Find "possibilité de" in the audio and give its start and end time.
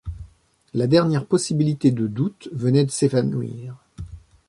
1.27-2.07